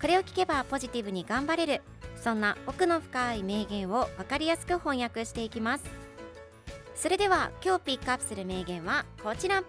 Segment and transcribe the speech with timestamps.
[0.00, 1.82] これを聞けばポジティブに頑張れる。
[2.22, 5.84] そんな奥の深い名言を分かりやすく翻訳していきます。
[6.94, 9.62] それでは今日ピックアップする名言はこちら。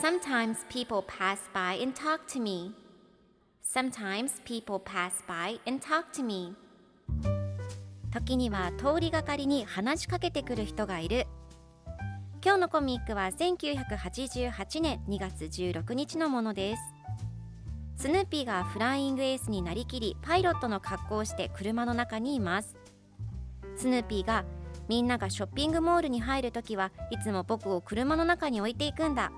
[0.00, 2.72] Sometimes people pass by and talk to me.
[3.64, 6.54] Sometimes people pass by and talk to me.
[8.12, 11.26] 時には通りがかりに話しかけてくる人がいる。
[12.44, 16.97] 今日のコミックは1988年2月16日のものです。
[17.98, 22.76] スヌーピーがフライングエースになりきりパイロットの格好をして車の中にいます。
[23.76, 24.44] スヌーピーが
[24.88, 29.32] みんながショッピングモールに入るときはいつも僕を車の中に置いていくんだ。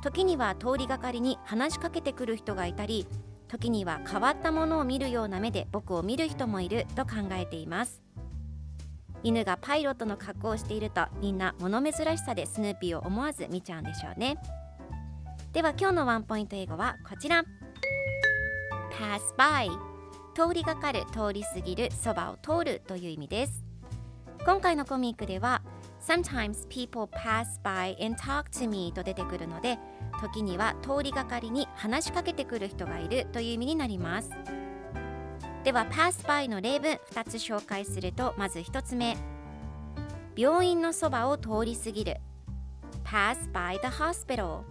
[0.00, 3.06] 時には通りがかりに話しかけてくる人がいたり
[3.48, 8.00] 時には変わったものを見るような目で僕を見る人もいると考えています。
[9.24, 14.36] 犬がパイロットの格好をしているとみんな物珍しさでスヌーピーを思わず見ちゃうんでしょうね。
[15.52, 17.42] では今日のワンポイント英語はこちら。
[18.92, 19.70] Pass by.
[20.34, 23.64] 通りがかる通り過ぎるそばを通るという意味です。
[24.44, 25.62] 今回のコミックでは
[26.00, 29.78] Sometimes people pass by and talk to me と出てくるので
[30.20, 34.30] 時には通りがかりに話しかけてくる人がいるという意味になります。
[35.64, 39.16] では pass by の例文2つ紹介するとまず1つ目。
[40.34, 42.16] 病院のそばを通り過ぎる。
[43.04, 44.62] pass by the hospital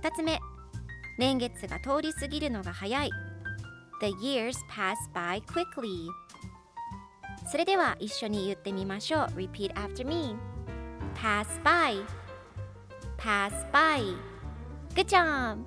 [0.00, 0.38] 2つ目。
[1.18, 3.10] 年月が通り過ぎるのが早い
[4.00, 6.08] The years pass by quickly
[7.50, 10.36] それでは一緒に言ってみましょう Repeat after me
[11.14, 12.04] Pass by
[13.16, 14.14] Pass by
[14.94, 15.58] Good job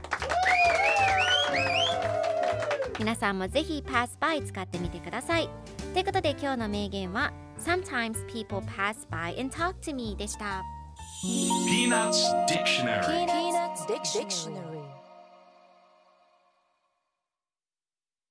[3.00, 5.50] 皆さんもぜひ Pass by 使ってみてください
[5.94, 10.64] ということで今日の名言は Sometimes people pass by and talk to me でした
[11.24, 14.59] Peanuts Dictionary Peanuts Dictionary.